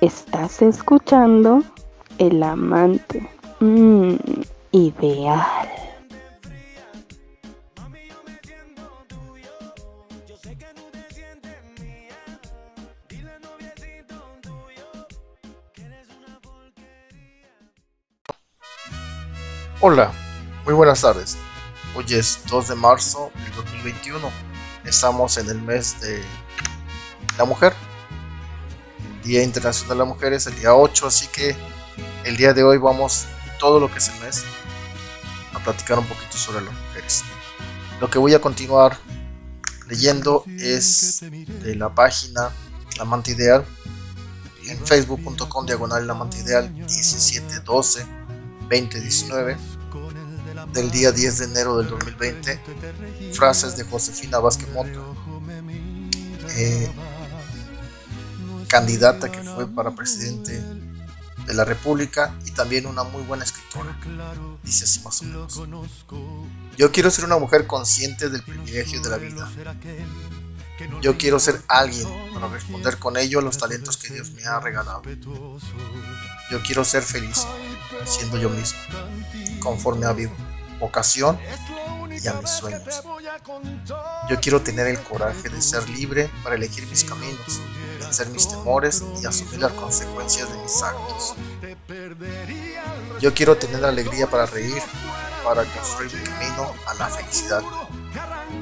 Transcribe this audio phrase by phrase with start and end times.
[0.00, 1.62] Estás escuchando
[2.18, 3.30] El Amante.
[3.60, 4.16] Mmm,
[4.72, 5.68] ideal.
[7.76, 9.74] Mami, yo me siento tuyo.
[10.26, 12.18] Yo sé que no te sientes mía.
[13.08, 15.06] Dile noviecito tuyo
[15.72, 17.48] que eres una porquería.
[19.80, 20.12] Hola,
[20.64, 21.38] muy buenas tardes.
[21.94, 24.47] Hoy es 2 de marzo del 2021.
[24.88, 26.22] Estamos en el mes de
[27.36, 27.74] la mujer.
[29.00, 31.54] El Día Internacional de la Mujer es el día 8, así que
[32.24, 33.26] el día de hoy vamos
[33.58, 34.44] todo lo que es el mes
[35.52, 37.22] a platicar un poquito sobre las mujeres.
[38.00, 38.98] Lo que voy a continuar
[39.88, 42.50] leyendo es de la página
[42.96, 43.66] La Amante Ideal
[44.66, 48.06] en facebook.com diagonal La Amante Ideal 1712
[48.70, 49.56] 2019
[50.72, 52.60] del día 10 de enero del 2020
[53.32, 54.90] frases de Josefina Vázquez Mota
[56.56, 56.90] eh,
[58.68, 60.62] candidata que fue para presidente
[61.46, 63.96] de la república y también una muy buena escritora.
[64.62, 65.60] Dice así más o menos.
[66.76, 69.50] Yo quiero ser una mujer consciente del privilegio de la vida.
[71.00, 74.60] Yo quiero ser alguien para responder con ello a los talentos que Dios me ha
[74.60, 75.02] regalado.
[76.50, 77.46] Yo quiero ser feliz
[78.04, 78.78] siendo yo mismo
[79.60, 80.26] conforme a mi
[80.78, 81.38] vocación
[82.22, 83.02] y a mis sueños.
[84.28, 87.60] Yo quiero tener el coraje de ser libre para elegir mis caminos,
[88.00, 91.34] vencer mis temores y asumir las consecuencias de mis actos.
[93.20, 94.82] Yo quiero tener la alegría para reír,
[95.44, 97.62] para construir mi camino a la felicidad,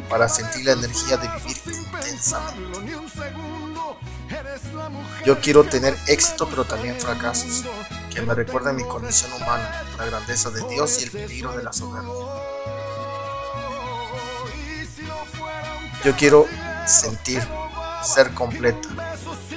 [0.08, 2.78] para sentir la energía de vivir intensamente.
[5.24, 7.64] Yo quiero tener éxito pero también fracasos,
[8.16, 11.70] que me recuerden mi condición humana, la grandeza de Dios y el peligro de la
[11.70, 12.14] soberbia.
[16.02, 16.46] Yo quiero
[16.86, 17.46] sentir,
[18.02, 18.88] ser completa,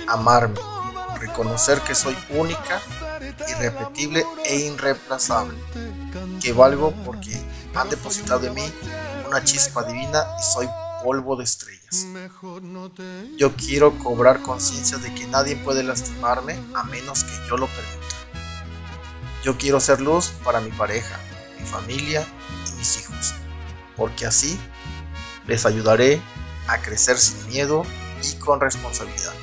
[0.09, 0.59] amarme,
[1.21, 2.81] reconocer que soy única,
[3.47, 5.57] irrepetible e irreemplazable,
[6.41, 7.41] que valgo porque
[7.73, 8.73] han depositado en mí
[9.25, 10.67] una chispa divina y soy
[11.01, 12.07] polvo de estrellas.
[13.37, 18.18] Yo quiero cobrar conciencia de que nadie puede lastimarme a menos que yo lo permita.
[19.43, 21.17] Yo quiero ser luz para mi pareja,
[21.59, 22.27] mi familia
[22.67, 23.33] y mis hijos,
[23.95, 24.59] porque así
[25.47, 26.21] les ayudaré
[26.67, 27.85] a crecer sin miedo
[28.21, 29.33] y con responsabilidad.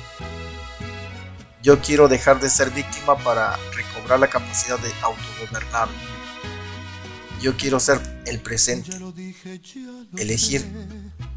[1.63, 5.97] Yo quiero dejar de ser víctima para recobrar la capacidad de autogobernarme.
[7.41, 8.91] Yo quiero ser el presente,
[10.17, 10.65] elegir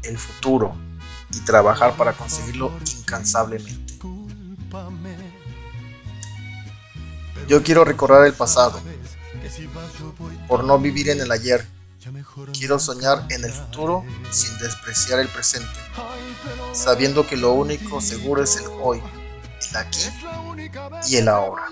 [0.03, 0.75] el futuro
[1.33, 3.99] y trabajar para conseguirlo incansablemente.
[7.51, 8.79] Yo quiero recordar el pasado
[10.47, 11.67] por no vivir en el ayer.
[12.57, 15.67] Quiero soñar en el futuro sin despreciar el presente,
[16.71, 19.03] sabiendo que lo único seguro es el hoy,
[19.69, 19.99] el aquí
[21.09, 21.63] y el ahora.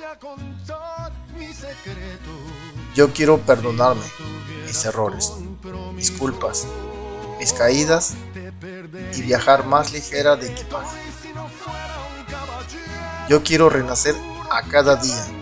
[2.93, 4.03] Yo quiero perdonarme
[4.67, 5.31] mis errores,
[5.93, 6.67] mis culpas,
[7.39, 8.15] mis caídas
[9.15, 10.97] y viajar más ligera de equipaje.
[13.29, 14.13] Yo quiero renacer
[14.51, 15.38] a cada día,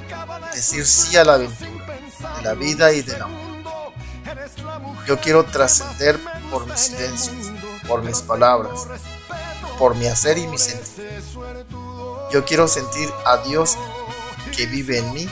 [0.57, 1.99] decir sí a la aventura,
[2.37, 3.47] de la vida y del amor.
[5.05, 6.19] Yo quiero trascender
[6.49, 7.51] por mis silencios,
[7.87, 8.87] por mis palabras,
[9.77, 11.23] por mi hacer y mi sentir.
[12.31, 13.77] Yo quiero sentir a Dios
[14.55, 15.29] que vive en mí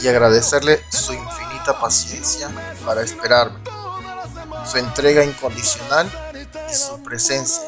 [0.00, 2.48] y agradecerle su infinita paciencia
[2.86, 3.58] para esperarme,
[4.64, 6.08] su entrega incondicional
[6.70, 7.62] y su presencia.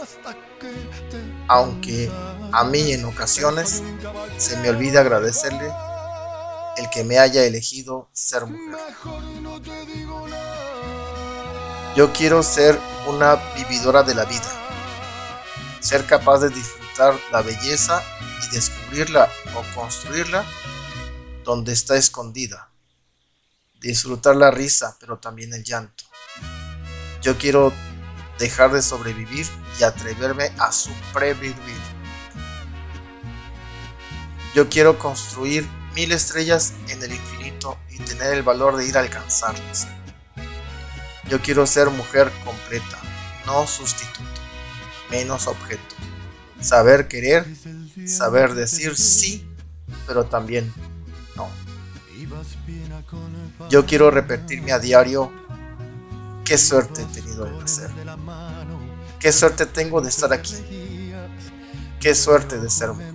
[1.49, 2.11] Aunque
[2.53, 3.83] a mí en ocasiones
[4.39, 5.71] se me olvida agradecerle
[6.77, 8.79] el que me haya elegido ser mujer.
[11.97, 14.51] Yo quiero ser una vividora de la vida,
[15.81, 18.03] ser capaz de disfrutar la belleza
[18.43, 20.45] y descubrirla o construirla
[21.45, 22.69] donde está escondida,
[23.81, 26.05] disfrutar la risa pero también el llanto.
[27.23, 27.73] Yo quiero
[28.39, 29.47] dejar de sobrevivir
[29.79, 31.55] y atreverme a sobrevivir.
[34.55, 39.01] Yo quiero construir mil estrellas en el infinito y tener el valor de ir a
[39.01, 39.87] alcanzarlas.
[41.29, 42.99] Yo quiero ser mujer completa,
[43.47, 44.41] no sustituto,
[45.11, 45.95] menos objeto.
[46.61, 47.47] Saber querer,
[48.07, 49.47] saber decir sí,
[50.07, 50.73] pero también
[51.37, 51.49] no.
[53.71, 55.33] Yo quiero repetirme a diario
[56.45, 57.91] qué suerte he tenido de nacer.
[59.19, 60.55] Qué suerte tengo de estar aquí.
[62.01, 63.14] Qué suerte de ser mujer.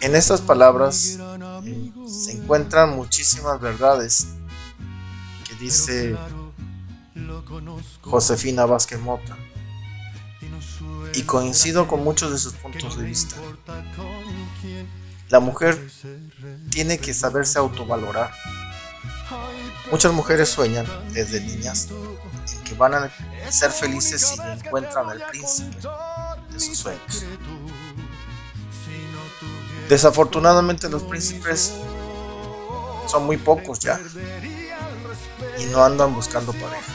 [0.00, 1.18] En estas palabras
[2.06, 4.28] se encuentran muchísimas verdades
[5.46, 6.16] que dice
[8.02, 9.36] Josefina Vázquez Mota.
[11.14, 13.34] Y coincido con muchos de sus puntos de vista.
[15.30, 15.90] La mujer
[16.70, 18.32] tiene que saberse autovalorar.
[19.90, 21.88] Muchas mujeres sueñan desde niñas
[22.52, 23.10] en que van a
[23.50, 25.76] ser felices si encuentran al príncipe
[26.52, 27.24] de sus sueños.
[29.88, 31.72] Desafortunadamente los príncipes
[33.06, 33.98] son muy pocos ya
[35.58, 36.92] y no andan buscando pareja.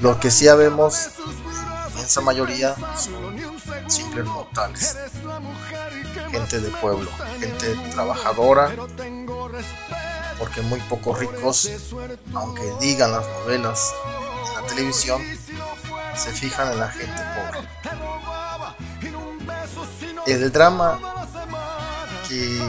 [0.00, 3.36] Lo que sí habemos, en inmensa mayoría, son
[3.88, 4.96] simples mortales.
[6.30, 8.74] Gente de pueblo, gente trabajadora,
[10.38, 11.70] porque muy pocos ricos,
[12.34, 13.92] aunque digan las novelas
[14.48, 15.22] en la televisión,
[16.16, 18.31] se fijan en la gente pobre.
[20.26, 20.98] El drama
[22.28, 22.60] que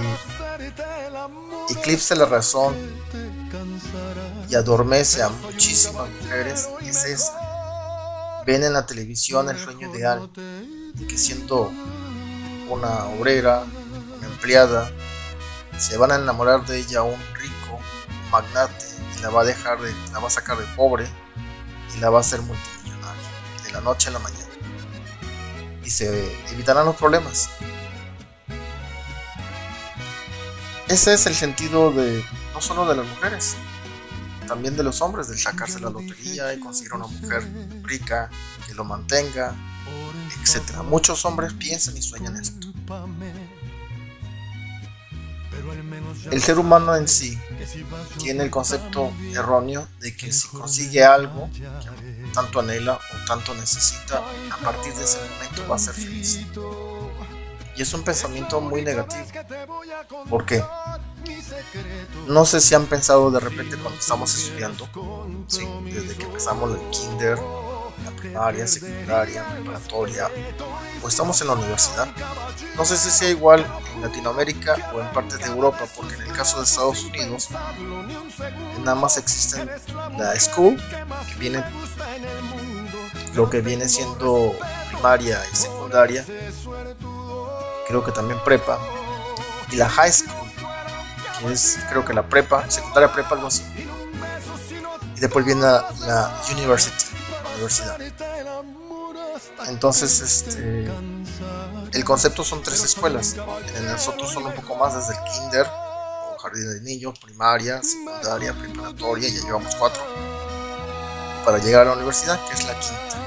[1.69, 2.75] eclipsa la razón
[4.49, 7.33] y adormece a muchísimas mujeres es esa.
[8.45, 11.71] Ven en la televisión el sueño ideal de que siendo
[12.69, 13.63] una obrera,
[14.17, 14.91] una empleada,
[15.77, 17.79] se van a enamorar de ella un rico,
[18.31, 18.85] magnate,
[19.17, 21.07] y la va a dejar de, la va a sacar de pobre
[21.95, 23.29] y la va a hacer multimillonaria
[23.63, 24.42] de la noche a la mañana.
[25.83, 27.49] Y se evitarán los problemas.
[30.87, 33.55] Ese es el sentido de no solo de las mujeres,
[34.47, 37.43] también de los hombres, del sacarse la lotería y conseguir una mujer
[37.81, 38.29] rica
[38.67, 39.55] que lo mantenga,
[40.41, 40.83] etc.
[40.83, 42.67] Muchos hombres piensan y sueñan esto.
[46.31, 47.37] El ser humano en sí
[48.19, 54.21] tiene el concepto erróneo de que si consigue algo que tanto anhela o tanto necesita,
[54.51, 56.41] a partir de ese momento va a ser feliz.
[57.75, 59.23] Y es un pensamiento muy negativo.
[60.29, 60.63] ¿Por qué?
[62.27, 64.87] No sé si han pensado de repente cuando estamos estudiando,
[65.85, 67.39] desde que empezamos el kinder,
[68.23, 70.29] primaria, secundaria, preparatoria,
[71.03, 72.07] o estamos en la universidad.
[72.77, 73.65] No sé si sea igual
[73.95, 77.49] en Latinoamérica o en partes de Europa, porque en el caso de Estados Unidos,
[78.79, 79.65] nada más existe
[80.17, 80.81] la school,
[81.27, 81.63] que viene
[83.33, 84.55] lo que viene siendo
[84.91, 86.25] primaria y secundaria,
[87.87, 88.79] creo que también prepa,
[89.69, 90.49] y la high school,
[91.39, 93.63] que es creo que la prepa, secundaria prepa, algo así.
[95.15, 97.02] Y después viene la, la university,
[97.53, 97.99] universidad.
[99.67, 100.91] Entonces, este,
[101.93, 103.35] el concepto son tres escuelas.
[103.75, 108.53] En nosotros son un poco más desde el kinder, o jardín de niños, primaria, secundaria,
[108.53, 110.03] preparatoria, ya llevamos cuatro.
[111.45, 113.17] Para llegar a la universidad, que es la quinta.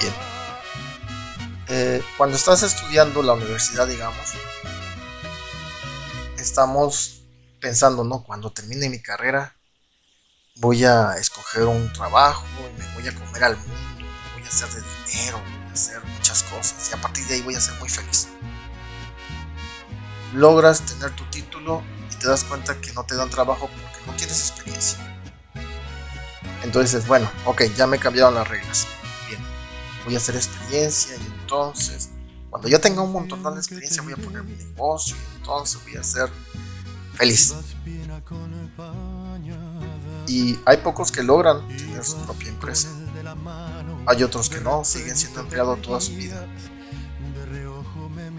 [0.00, 0.14] Bien.
[1.68, 4.32] Eh, cuando estás estudiando la universidad, digamos,
[6.38, 7.22] estamos
[7.60, 8.24] pensando, ¿no?
[8.24, 9.57] Cuando termine mi carrera,
[10.58, 12.44] voy a escoger un trabajo,
[12.76, 16.04] y me voy a comer al mundo, voy a hacer de dinero, voy a hacer
[16.04, 18.28] muchas cosas y a partir de ahí voy a ser muy feliz.
[20.34, 21.82] Logras tener tu título
[22.12, 24.98] y te das cuenta que no te dan trabajo porque no tienes experiencia.
[26.64, 28.86] Entonces, bueno, ok, ya me cambiaron las reglas.
[29.28, 29.40] Bien,
[30.04, 32.10] voy a hacer experiencia y entonces,
[32.50, 35.96] cuando ya tenga un montón de experiencia, voy a poner mi negocio y entonces voy
[35.96, 36.28] a ser
[37.14, 37.54] feliz.
[40.28, 42.88] Y hay pocos que logran tener su propia empresa.
[44.06, 46.46] Hay otros que no, siguen siendo empleados toda su vida.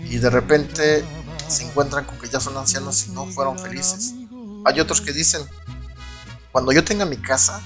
[0.03, 1.03] Y de repente
[1.47, 4.13] se encuentran con que ya son ancianos y no fueron felices.
[4.65, 5.41] Hay otros que dicen,
[6.51, 7.61] cuando yo tenga mi casa,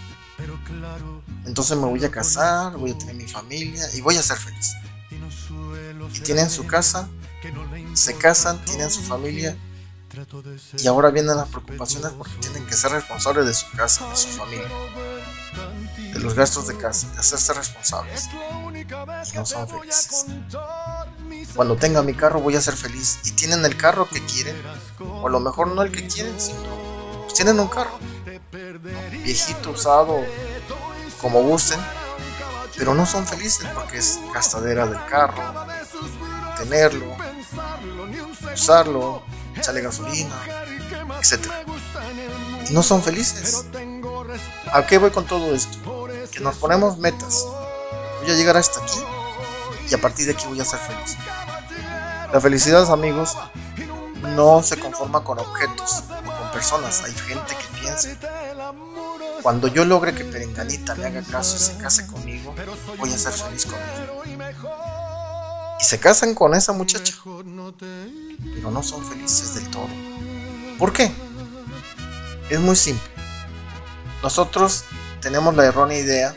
[1.45, 4.73] entonces me voy a casar, voy a tener mi familia y voy a ser feliz.
[6.13, 7.09] Y tienen su casa,
[7.93, 9.57] se casan, tienen su familia
[10.77, 14.27] y ahora vienen las preocupaciones porque tienen que ser responsables de su casa, de su
[14.29, 14.67] familia,
[16.13, 18.29] de los gastos de casa, de hacerse responsables.
[19.31, 20.25] Y no son felices.
[21.55, 23.19] Cuando tenga mi carro voy a ser feliz.
[23.23, 24.55] Y tienen el carro que quieren,
[24.99, 26.59] o a lo mejor no el que quieren, sino
[27.23, 27.97] pues tienen un carro,
[29.23, 30.19] viejito, usado,
[31.19, 31.79] como gusten,
[32.77, 35.41] pero no son felices porque es gastadera del carro,
[36.57, 37.15] tenerlo,
[38.53, 39.23] usarlo,
[39.55, 40.35] echarle gasolina,
[41.19, 41.47] etc.
[42.69, 43.65] Y no son felices.
[44.71, 46.07] ¿A qué voy con todo esto?
[46.31, 47.45] Que nos ponemos metas.
[48.21, 48.99] Voy a llegar hasta aquí
[49.89, 51.17] y a partir de aquí voy a ser feliz.
[52.31, 53.37] La felicidad, amigos,
[54.35, 57.03] no se conforma con objetos o con personas.
[57.03, 58.09] Hay gente que piensa,
[59.43, 62.55] cuando yo logre que Perenganita me haga caso y se case conmigo,
[62.97, 64.92] voy a ser feliz con ella.
[65.79, 67.15] Y se casan con esa muchacha,
[68.55, 69.87] pero no son felices del todo.
[70.77, 71.11] ¿Por qué?
[72.49, 73.09] Es muy simple.
[74.21, 74.85] Nosotros
[75.21, 76.35] tenemos la errónea idea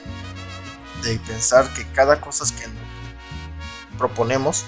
[1.03, 2.87] de pensar que cada cosa que nos
[3.97, 4.65] proponemos,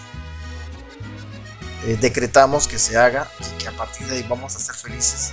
[1.84, 5.32] eh, decretamos que se haga y que a partir de ahí vamos a ser felices.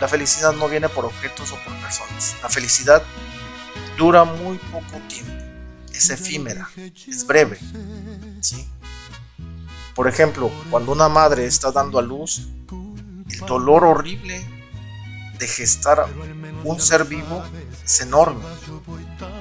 [0.00, 2.36] La felicidad no viene por objetos o por personas.
[2.42, 3.02] La felicidad
[3.96, 5.32] dura muy poco tiempo,
[5.92, 6.68] es efímera,
[7.06, 7.58] es breve.
[8.40, 8.68] ¿Sí?
[9.94, 12.48] Por ejemplo, cuando una madre está dando a luz,
[13.30, 14.44] el dolor horrible
[15.38, 16.06] de gestar
[16.64, 17.42] un ser vivo
[17.84, 18.44] es enorme.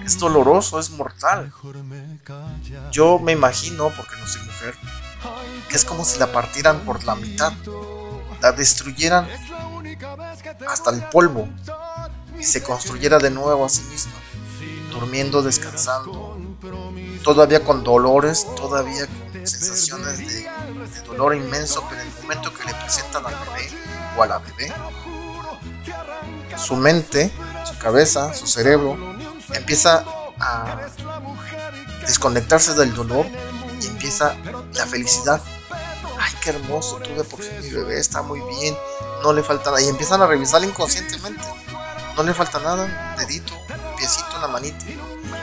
[0.05, 1.53] Es doloroso, es mortal.
[2.91, 4.75] Yo me imagino, porque no soy mujer,
[5.69, 7.53] que es como si la partieran por la mitad,
[8.41, 9.27] la destruyeran
[10.67, 11.47] hasta el polvo
[12.39, 14.13] y se construyera de nuevo a sí misma,
[14.91, 16.28] durmiendo, descansando,
[17.23, 20.49] todavía con dolores, todavía con sensaciones de,
[21.05, 23.69] dolor inmenso, pero en el momento que le presentan al bebé
[24.17, 24.73] o a la bebé,
[26.57, 27.31] su mente,
[27.65, 28.97] su cabeza, su cerebro
[29.53, 30.03] empieza
[30.39, 30.79] a
[32.05, 33.25] desconectarse del dolor
[33.81, 34.35] y empieza
[34.73, 35.41] la felicidad.
[36.19, 38.75] Ay, qué hermoso, tuve por fin mi bebé, está muy bien,
[39.23, 39.81] no le falta nada.
[39.81, 41.43] Y empiezan a revisar inconscientemente.
[42.15, 43.53] No le falta nada, dedito,
[43.97, 44.85] piecito, una manita.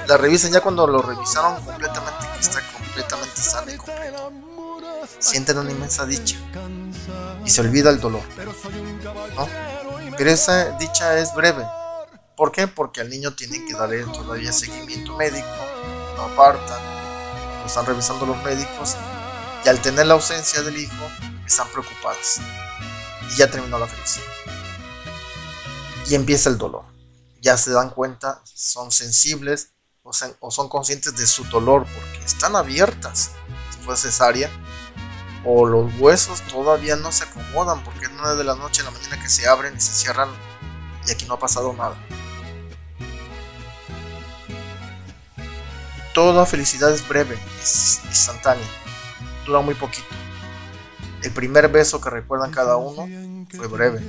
[0.09, 4.33] La revisan ya cuando lo revisaron completamente, que está completamente sano y completo.
[5.19, 6.37] Sienten una inmensa dicha
[7.45, 8.23] y se olvida el dolor.
[9.35, 9.49] ¿no?
[10.17, 11.67] Pero esa dicha es breve.
[12.37, 12.69] ¿Por qué?
[12.69, 15.49] Porque al niño tienen que darle todavía seguimiento médico,
[16.17, 16.79] lo apartan,
[17.61, 18.97] lo están revisando los médicos
[19.65, 21.11] y al tener la ausencia del hijo
[21.45, 22.39] están preocupados
[23.33, 24.27] y ya terminó la felicidad.
[26.09, 26.85] Y empieza el dolor.
[27.41, 29.71] Ya se dan cuenta, son sensibles
[30.41, 33.33] o, son conscientes de su dolor porque están abiertas,
[33.71, 34.51] si fue cesárea,
[35.45, 39.23] o los huesos todavía no se acomodan porque es de la noche a la mañana
[39.23, 40.29] que se abren y se cierran
[41.07, 41.97] y aquí no ha pasado nada.
[46.15, 48.67] Toda felicidad es breve, es instantánea,
[49.45, 50.07] dura muy poquito.
[51.23, 53.07] El primer beso que recuerdan cada uno
[53.55, 54.01] fue breve.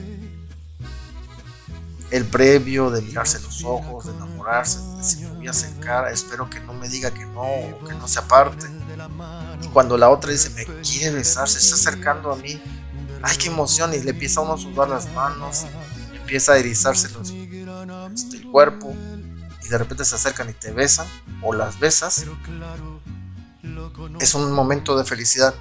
[2.10, 6.60] El previo de mirarse los ojos, de enamorarse, de decir voy a acercar, espero que
[6.62, 7.46] no me diga que no,
[7.88, 8.68] que no se aparte.
[9.62, 12.62] Y cuando la otra dice me quiere besar, se está acercando a mí,
[13.22, 15.66] ay qué emoción, y le empieza a uno a sudar las manos,
[16.14, 18.94] empieza a erizarse los, este, el cuerpo,
[19.64, 21.08] y de repente se acercan y te besan,
[21.42, 22.26] o las besas.
[24.20, 25.54] Es un momento de felicidad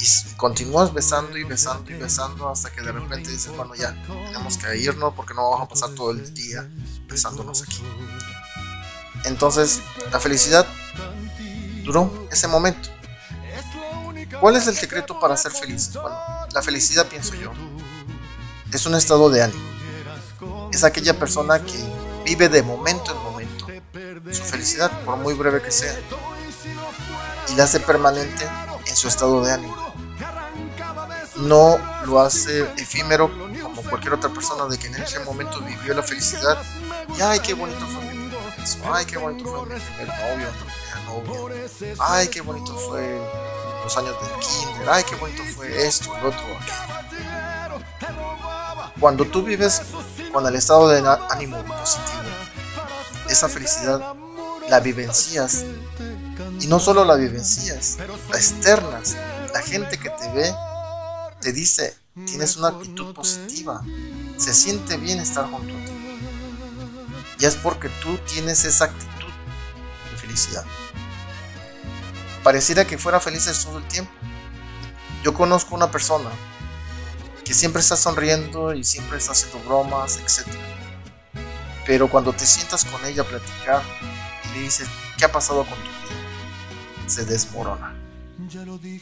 [0.00, 4.56] y continúas besando y besando y besando hasta que de repente dices, bueno, ya tenemos
[4.56, 6.66] que irnos porque no vamos a pasar todo el día
[7.06, 7.82] besándonos aquí.
[9.24, 10.66] Entonces, la felicidad
[11.84, 12.88] duró ese momento.
[14.40, 15.92] ¿Cuál es el secreto para ser feliz?
[15.92, 16.18] Bueno,
[16.52, 17.52] la felicidad, pienso yo,
[18.72, 19.70] es un estado de ánimo.
[20.72, 21.84] Es aquella persona que
[22.24, 23.66] vive de momento en momento
[24.32, 25.94] su felicidad, por muy breve que sea,
[27.48, 28.46] y la hace permanente
[28.86, 29.90] en su estado de ánimo
[31.40, 33.30] no lo hace efímero
[33.62, 36.58] como cualquier otra persona de que en ese momento vivió la felicidad
[37.16, 38.09] y ay qué bonito fue
[38.60, 40.48] mi ay qué bonito fue mi primer novio,
[41.06, 43.20] novia, ay qué bonito fue
[43.82, 46.46] los años del kinder, ay qué bonito fue esto, el otro.
[48.98, 49.82] Cuando tú vives
[50.32, 50.98] con el estado de
[51.30, 52.20] ánimo positivo,
[53.28, 54.14] esa felicidad
[54.68, 55.64] la vivencias.
[56.60, 57.96] Y no solo la vivencias,
[58.30, 59.16] la externas,
[59.52, 60.54] la gente que te ve
[61.40, 63.82] te dice, tienes una actitud positiva,
[64.36, 65.99] se siente bien estar junto a ti.
[67.40, 69.32] Y es porque tú tienes esa actitud
[70.10, 70.64] de felicidad.
[72.42, 74.12] Pareciera que fuera felices todo el tiempo.
[75.24, 76.30] Yo conozco una persona
[77.44, 80.46] que siempre está sonriendo y siempre está haciendo bromas, etc.
[81.86, 83.82] Pero cuando te sientas con ella a platicar
[84.44, 87.08] y le dices, ¿qué ha pasado con tu vida?
[87.08, 88.00] Se desmorona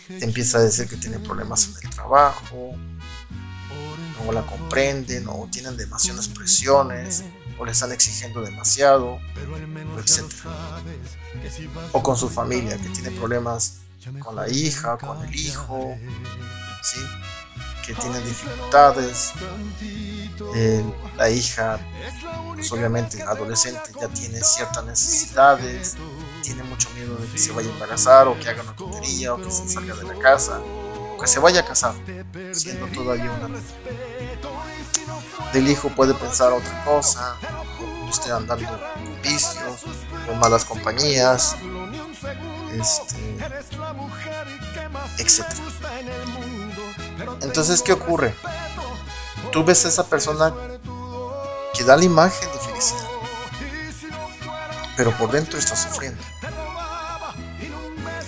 [0.08, 2.74] te empieza a decir que tiene problemas en el trabajo,
[4.24, 7.24] no la comprenden, o tienen demasiadas presiones,
[7.58, 9.18] o le están exigiendo demasiado,
[9.98, 10.24] etc.
[11.92, 13.78] O con su familia, que tiene problemas
[14.20, 15.96] con la hija, con el hijo,
[16.82, 17.00] ¿sí?
[17.88, 19.32] que tienen dificultades.
[20.54, 20.84] Eh,
[21.16, 21.80] la hija,
[22.54, 25.96] pues obviamente adolescente, ya tiene ciertas necesidades,
[26.42, 29.42] tiene mucho miedo de que se vaya a embarazar o que haga una tontería o
[29.42, 31.94] que se salga de la casa o que se vaya a casar,
[32.52, 33.60] siendo todavía una niña.
[35.52, 37.36] Del hijo puede pensar otra cosa,
[38.08, 39.84] esté andando con vicios,
[40.26, 41.56] con malas compañías,
[42.72, 43.16] este,
[45.18, 45.46] etc.
[47.42, 48.34] Entonces, ¿qué ocurre?
[49.52, 50.52] Tú ves a esa persona
[51.74, 53.08] que da la imagen de felicidad.
[54.96, 56.22] Pero por dentro está sufriendo.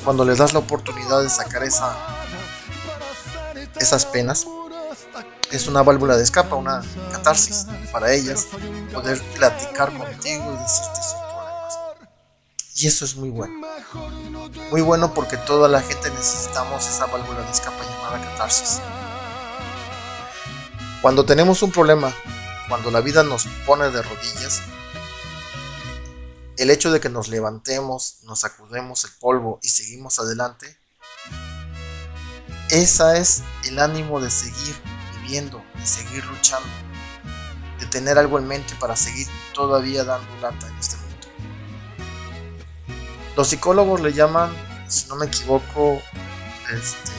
[0.05, 1.97] Cuando les das la oportunidad de sacar esa,
[3.79, 4.47] esas penas,
[5.51, 8.47] es una válvula de escape, una catarsis para ellas,
[8.93, 11.79] poder platicar contigo y decirte sus problemas.
[12.77, 13.67] Y eso es muy bueno.
[14.71, 18.81] Muy bueno porque toda la gente necesitamos esa válvula de escape llamada catarsis.
[21.03, 22.15] Cuando tenemos un problema,
[22.69, 24.61] cuando la vida nos pone de rodillas,
[26.57, 30.79] el hecho de que nos levantemos, nos sacudemos el polvo y seguimos adelante,
[32.69, 34.77] esa es el ánimo de seguir
[35.31, 36.69] de seguir luchando,
[37.79, 41.29] de tener algo en mente para seguir todavía dando lata en este mundo.
[43.37, 44.51] Los psicólogos le llaman,
[44.89, 46.03] si no me equivoco,
[46.73, 47.13] este...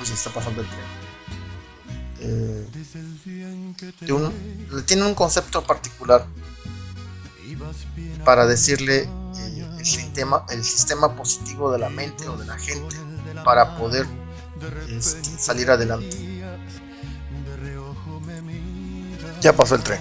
[0.00, 0.80] Uy, está pasando el tren.
[2.22, 2.66] Eh,
[4.86, 6.26] tiene un concepto particular
[8.24, 12.96] para decirle eh, el sistema positivo de la mente o de la gente
[13.44, 14.06] para poder
[15.38, 16.16] salir adelante.
[19.40, 20.00] Ya pasó el tren.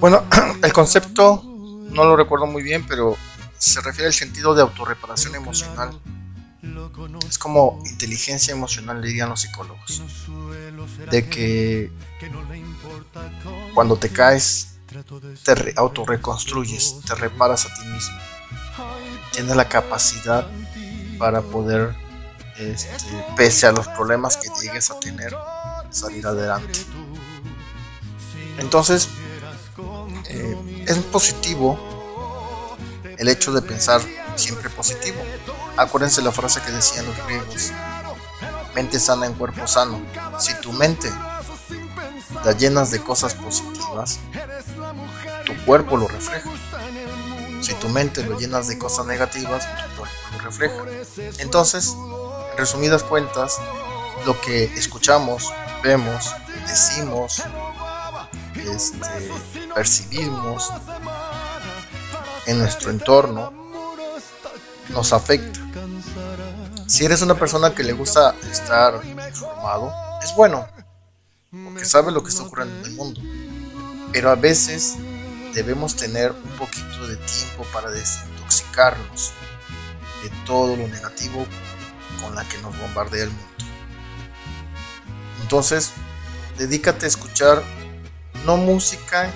[0.00, 0.24] Bueno,
[0.62, 1.42] el concepto
[1.90, 3.16] no lo recuerdo muy bien, pero
[3.58, 5.96] se refiere al sentido de autorreparación emocional.
[7.28, 10.02] Es como inteligencia emocional, dirían los psicólogos.
[11.10, 11.92] De que
[13.74, 14.78] cuando te caes,
[15.44, 18.18] te autorreconstruyes, te reparas a ti mismo.
[19.32, 20.46] Tienes la capacidad
[21.18, 21.94] para poder
[22.58, 25.34] este, pese a los problemas que llegues a tener,
[25.90, 26.80] salir adelante.
[28.58, 29.08] Entonces,
[30.28, 31.78] eh, es positivo
[33.18, 34.00] el hecho de pensar
[34.36, 35.18] siempre positivo.
[35.76, 37.72] Acuérdense la frase que decían los griegos,
[38.74, 40.00] mente sana en cuerpo sano.
[40.38, 41.10] Si tu mente
[42.44, 44.18] la llenas de cosas positivas,
[45.46, 46.50] tu cuerpo lo refleja.
[47.60, 50.84] Si tu mente lo llenas de cosas negativas, tu cuerpo lo refleja.
[51.38, 52.21] Entonces, en
[52.56, 53.58] resumidas cuentas,
[54.26, 56.34] lo que escuchamos, vemos,
[56.66, 57.42] decimos,
[58.54, 59.30] este,
[59.74, 60.70] percibimos
[62.46, 63.52] en nuestro entorno
[64.90, 65.60] nos afecta.
[66.86, 70.66] Si eres una persona que le gusta estar informado, es bueno,
[71.64, 73.20] porque sabe lo que está ocurriendo en el mundo.
[74.12, 74.96] Pero a veces
[75.54, 79.32] debemos tener un poquito de tiempo para desintoxicarnos
[80.22, 81.46] de todo lo negativo
[82.20, 83.46] con la que nos bombardea el mundo.
[85.42, 85.92] Entonces,
[86.58, 87.62] dedícate a escuchar
[88.46, 89.30] no música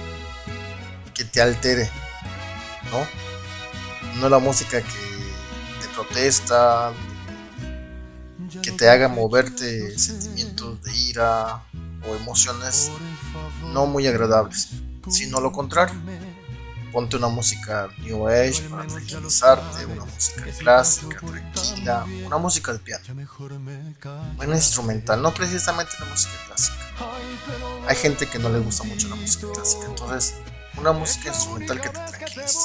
[1.15, 1.91] que te altere,
[2.91, 3.07] ¿no?
[4.21, 4.87] No la música que
[5.81, 6.93] te protesta,
[8.63, 11.63] que te haga moverte sentimientos de ira
[12.09, 12.91] o emociones
[13.73, 14.71] no muy agradables,
[15.09, 16.01] sino lo contrario
[16.97, 23.05] ponte una música New Age para tranquilizarte, una música clásica, tranquila, una música de piano,
[24.39, 26.79] una instrumental, no precisamente la música clásica.
[27.87, 30.37] Hay gente que no le gusta mucho la música clásica, entonces
[30.79, 32.59] una música instrumental que te tranquilice.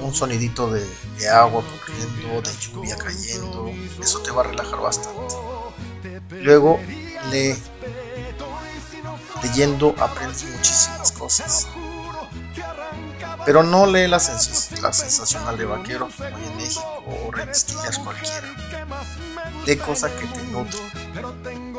[0.00, 0.86] un sonidito de,
[1.18, 3.68] de agua corriendo, de lluvia cayendo,
[4.00, 5.34] eso te va a relajar bastante.
[6.40, 6.78] Luego
[7.32, 7.56] lee
[9.42, 11.66] leyendo aprendes muchísimas cosas.
[13.44, 18.54] Pero no lee la, la sensacional de vaquero como en México o revistillas cualquiera.
[19.66, 21.74] Lee cosas que te nutren.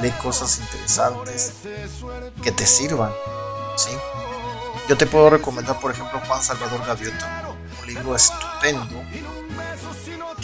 [0.00, 1.52] Lee cosas interesantes
[2.42, 3.12] que te sirvan.
[3.76, 3.90] ¿sí?
[4.88, 9.02] Yo te puedo recomendar, por ejemplo, Juan Salvador Gaviota, un libro estupendo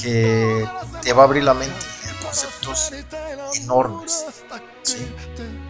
[0.01, 0.69] que
[1.03, 1.77] te va a abrir la mente
[2.09, 2.93] en conceptos
[3.55, 4.25] enormes.
[4.83, 5.15] ¿sí?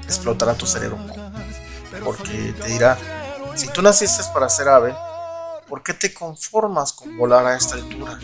[0.04, 0.98] explotará tu cerebro.
[2.04, 2.98] Porque te dirá,
[3.54, 4.94] si tú naciste para ser ave,
[5.68, 8.18] ¿por qué te conformas con volar a esta altura?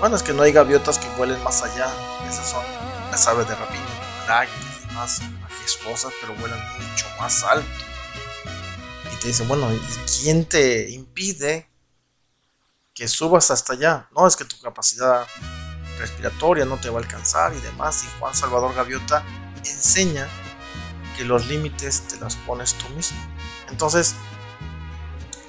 [0.00, 1.86] Bueno, es que no hay gaviotas que vuelen más allá.
[2.28, 2.64] Esas son
[3.10, 3.84] las aves de rapiña,
[4.28, 7.68] águilas más majestuosas, pero vuelan mucho más alto.
[9.12, 9.80] Y te dicen, bueno, ¿y
[10.20, 11.68] quién te impide
[12.94, 14.08] que subas hasta allá?
[14.14, 15.26] No, es que tu capacidad
[15.98, 18.04] respiratoria no te va a alcanzar y demás.
[18.04, 19.24] Y Juan Salvador Gaviota
[19.58, 20.28] enseña
[21.16, 23.18] que los límites te las pones tú mismo.
[23.70, 24.14] Entonces,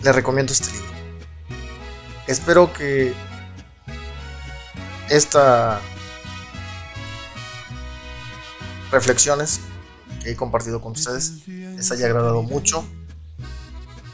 [0.01, 0.91] le recomiendo este libro.
[2.27, 3.13] Espero que
[5.09, 5.81] estas
[8.91, 9.61] reflexiones
[10.21, 12.85] que he compartido con ustedes les haya agradado mucho.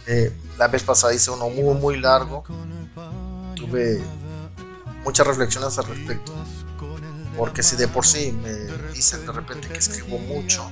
[0.05, 2.43] Eh, la vez pasada hice uno muy muy largo.
[3.55, 4.01] Tuve
[5.03, 6.33] muchas reflexiones al respecto.
[7.37, 8.53] Porque si de por sí me
[8.93, 10.69] dicen de repente que escribo mucho,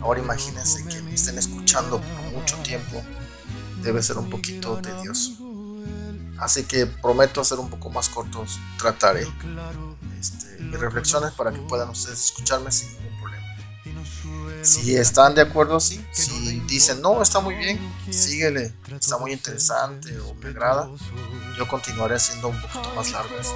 [0.00, 2.00] ahora imagínense que me estén escuchando
[2.74, 3.02] tiempo,
[3.82, 5.32] debe ser un poquito tedioso.
[6.38, 9.26] Así que prometo ser un poco más cortos, trataré
[10.18, 13.44] este, mis reflexiones para que puedan ustedes escucharme sin ningún problema.
[14.62, 16.04] Si están de acuerdo, sí.
[16.10, 17.78] Si dicen, no, está muy bien,
[18.10, 20.90] síguele, está muy interesante o me agrada,
[21.56, 23.54] yo continuaré haciendo un poquito más largos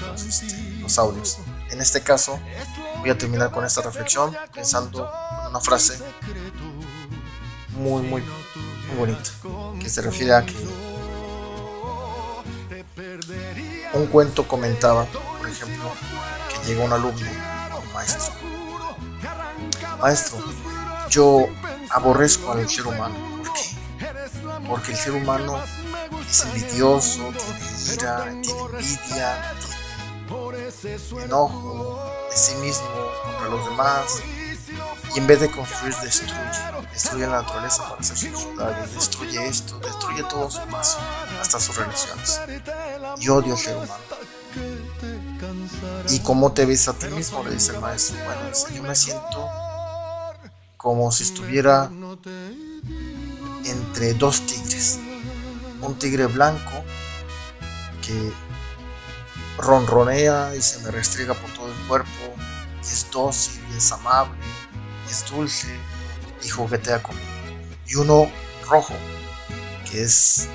[0.00, 1.38] los, este, los audios.
[1.70, 2.38] En este caso,
[3.00, 5.98] voy a terminar con esta reflexión pensando en una frase
[7.76, 9.30] muy, muy, muy bonita,
[9.80, 10.54] que se refiere a que
[13.94, 15.06] un cuento comentaba,
[15.38, 15.92] por ejemplo,
[16.48, 17.26] que llega un alumno
[17.78, 18.34] un maestro.
[20.00, 20.38] Maestro,
[21.08, 21.46] yo
[21.90, 23.14] aborrezco al ser humano.
[23.38, 24.68] ¿Por qué?
[24.68, 25.60] Porque el ser humano
[26.28, 29.54] es envidioso, tiene ira, tiene envidia,
[30.82, 32.88] tiene enojo de sí mismo
[33.24, 34.22] contra los demás.
[35.14, 36.34] Y en vez de construir, destruye.
[36.92, 38.94] Destruye la naturaleza para hacer sus ciudades.
[38.94, 40.98] Destruye esto, destruye todo su paso,
[41.40, 42.40] hasta sus relaciones.
[43.20, 43.94] Y odio al ser humano.
[46.08, 47.42] ¿Y cómo te ves a ti mismo?
[47.44, 48.16] Le dice el maestro.
[48.24, 49.48] Bueno, dice, yo me siento
[50.76, 51.90] como si estuviera
[53.64, 54.98] entre dos tigres.
[55.80, 56.72] Un tigre blanco
[58.02, 58.32] que
[59.58, 62.10] ronronea y se me restriega por todo el cuerpo,
[62.82, 64.36] es dócil y es amable,
[65.14, 65.68] es dulce
[66.42, 67.26] y juguetea conmigo.
[67.86, 68.28] Y uno
[68.68, 68.94] rojo,
[69.88, 70.48] que es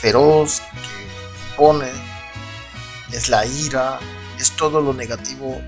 [0.00, 1.90] feroz, que impone,
[3.12, 4.00] es la ira,
[4.38, 5.60] es todo lo negativo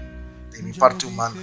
[0.50, 1.36] de mi parte humana.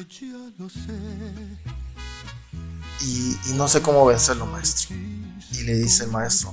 [3.01, 4.95] Y, y no sé cómo vencerlo, maestro.
[5.53, 6.51] Y le dice el maestro,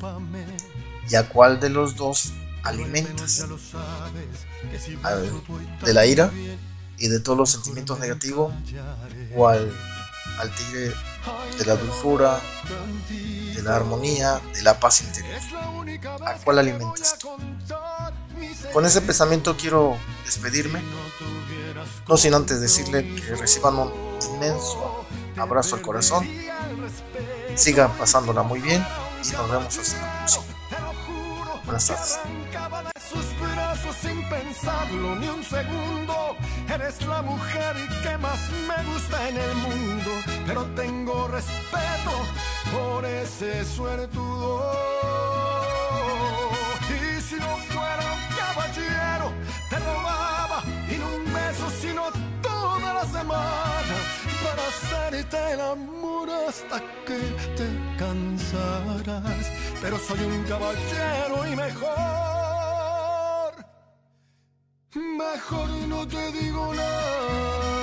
[1.11, 3.45] ¿y a cuál de los dos alimentas?
[5.03, 5.43] ¿Al
[5.85, 6.31] de la ira
[6.99, 8.53] y de todos los sentimientos negativos?
[9.37, 9.73] ¿O al,
[10.39, 10.93] al tigre
[11.59, 12.41] de la dulzura,
[13.09, 15.41] de la armonía, de la paz interior?
[16.27, 17.31] ¿A cuál alimentas tú?
[18.73, 20.83] Con ese pensamiento quiero despedirme,
[22.09, 23.93] no sin antes decirle que reciban un
[24.35, 25.05] inmenso
[25.37, 26.29] abrazo al corazón,
[27.55, 28.85] sigan pasándola muy bien
[29.25, 30.45] y nos vemos hasta la próxima.
[31.65, 32.19] Buenas tardes.
[33.93, 36.37] Sin pensarlo ni un segundo.
[36.73, 40.11] Eres la mujer que más me gusta en el mundo,
[40.47, 42.13] pero tengo respeto
[42.73, 44.73] por ese suertudo.
[46.89, 49.33] Y si no fuera un caballero,
[49.71, 52.03] te robaba y no un beso, sino
[52.43, 53.97] toda la semana
[54.45, 57.21] para hacerte el amor hasta que
[57.57, 57.67] te
[57.99, 59.47] cansarás.
[59.81, 62.38] Pero soy un caballero y mejor,
[64.99, 67.78] mejor no te digo nada.